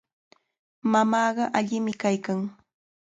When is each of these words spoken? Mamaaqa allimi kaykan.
Mamaaqa 0.91 1.45
allimi 1.57 1.93
kaykan. 2.01 2.39